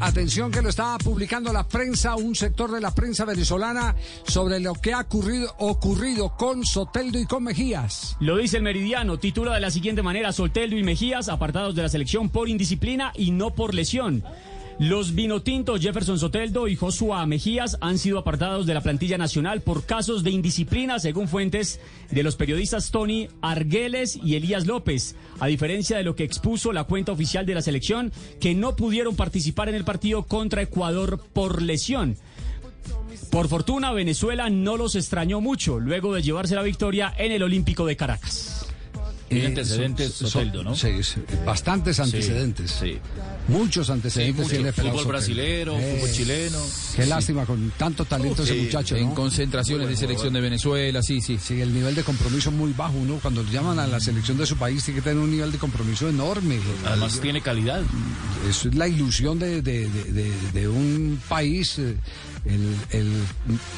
[0.00, 3.94] atención que lo está publicando la prensa, un sector de la prensa venezolana
[4.26, 8.16] sobre lo que ha ocurrido, ocurrido con Soteldo y con Mejías.
[8.20, 11.88] Lo dice el Meridiano, titula de la siguiente manera, Soteldo y Mejías apartados de la
[11.88, 14.24] selección por indisciplina y no por lesión.
[14.78, 19.86] Los vinotintos Jefferson Soteldo y Joshua Mejías han sido apartados de la plantilla nacional por
[19.86, 21.80] casos de indisciplina, según fuentes
[22.10, 26.84] de los periodistas Tony Argueles y Elías López, a diferencia de lo que expuso la
[26.84, 31.62] cuenta oficial de la selección, que no pudieron participar en el partido contra Ecuador por
[31.62, 32.18] lesión.
[33.30, 37.86] Por fortuna, Venezuela no los extrañó mucho luego de llevarse la victoria en el Olímpico
[37.86, 38.55] de Caracas.
[39.28, 40.76] Tiene antecedentes Soteldo, ¿no?
[40.76, 40.88] Sí,
[41.44, 42.70] bastantes antecedentes.
[42.70, 42.98] Sí.
[43.48, 44.82] Muchos antecedentes Sí, tiene mucho.
[44.82, 46.58] Fútbol brasilero, Eh, fútbol chileno.
[46.94, 49.14] Qué lástima con tanto talento ese muchacho, En ¿no?
[49.14, 51.38] concentraciones de selección de Venezuela, sí, sí.
[51.42, 52.94] Sí, el nivel de compromiso muy bajo.
[52.96, 55.58] Uno cuando llaman a la selección de su país tiene que tener un nivel de
[55.58, 56.58] compromiso enorme.
[56.84, 57.82] Además tiene calidad.
[58.48, 61.96] Eso es la ilusión de, de- de- de- de un país, eh,
[62.48, 63.12] el, el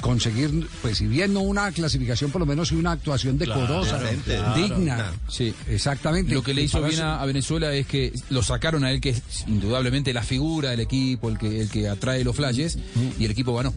[0.00, 4.54] conseguir, pues si bien no una clasificación, por lo menos sí una actuación decorosa, Claro,
[4.54, 5.12] digna.
[5.28, 5.54] Sí.
[5.68, 6.34] Exactamente.
[6.34, 9.10] Lo que le Y hizo bien a Venezuela es que lo sacaron a él, que
[9.10, 12.78] es indudablemente la figura del equipo, el que, el que atrae los flashes,
[13.18, 13.74] y el equipo ganó.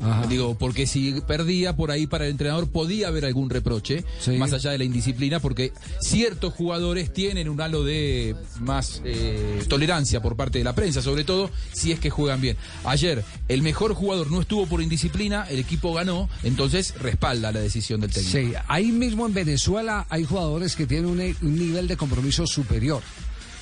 [0.00, 0.26] Ajá.
[0.26, 4.32] Digo, porque si perdía por ahí para el entrenador podía haber algún reproche, Sí.
[4.32, 10.20] más allá de la indisciplina, porque ciertos jugadores tienen un halo de más eh, tolerancia
[10.22, 12.56] por parte de la prensa, sobre todo si es que juegan bien.
[12.84, 18.00] Ayer el mejor jugador no estuvo por indisciplina, el equipo ganó, entonces respalda la decisión
[18.00, 18.38] del técnico.
[18.38, 23.02] Sí, ahí mismo en Venezuela hay jugadores que tienen un, un nivel de compromiso superior.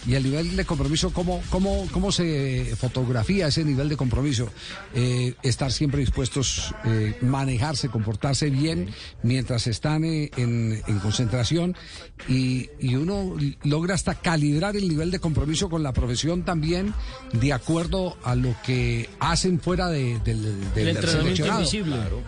[0.07, 4.49] Y el nivel de compromiso, ¿cómo, cómo, cómo se fotografía ese nivel de compromiso?
[4.95, 8.89] Eh, estar siempre dispuestos, eh, manejarse, comportarse bien
[9.23, 11.75] mientras están eh, en, en concentración
[12.29, 16.95] y, y uno logra hasta calibrar el nivel de compromiso con la profesión también
[17.33, 20.43] de acuerdo a lo que hacen fuera de- del,
[20.75, 21.61] del El entrenamiento seleccionado.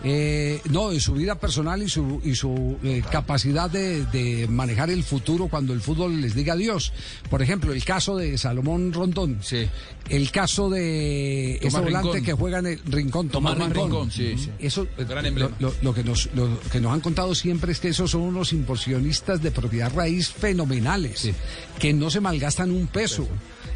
[0.03, 4.89] Eh, no, de su vida personal y su, y su eh, capacidad de, de manejar
[4.89, 6.91] el futuro cuando el fútbol les diga adiós.
[7.29, 9.39] Por ejemplo, el caso de Salomón Rondón.
[9.41, 9.67] Sí.
[10.09, 12.23] El caso de Tomás ese volante Rincón.
[12.25, 13.89] que juega en el Rincón, Tomás, Tomás Rincón.
[13.91, 14.49] Rincón, sí, sí.
[14.59, 15.51] Eso, lo, emblema.
[15.59, 18.51] lo- lo que nos, lo que nos han contado siempre es que esos son unos
[18.53, 21.33] inversionistas de propiedad raíz fenomenales, Sí.
[21.79, 23.27] que no se malgastan un peso,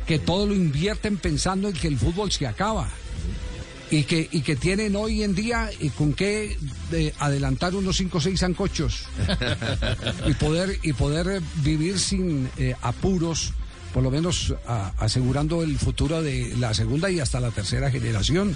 [0.07, 2.89] que todo lo invierten pensando en que el fútbol se acaba
[3.91, 6.57] y que, y que tienen hoy en día eh, con qué
[7.19, 9.03] adelantar unos 5 o 6 zancochos
[10.27, 13.53] y poder, y poder eh, vivir sin eh, apuros,
[13.95, 18.53] por lo menos a- asegurando el futuro de la segunda y hasta la tercera generación.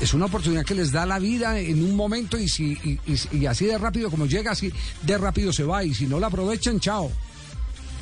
[0.00, 3.38] Es una oportunidad que les da la vida en un momento y, si, y, y-
[3.38, 5.84] y así de rápido como llega, así de rápido se va.
[5.84, 7.08] Y si no la aprovechan, chao.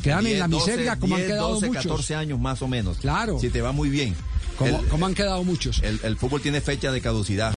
[0.02, 1.82] Quedan en la 10, 12, miseria como han 10, quedado 12, muchos.
[1.82, 2.96] 14 años más o menos.
[2.96, 3.38] Claro.
[3.38, 4.16] Si te va muy bien.
[4.56, 5.82] Como, el, como han quedado muchos.
[5.82, 7.48] el- el fútbol tiene fecha de caducidad.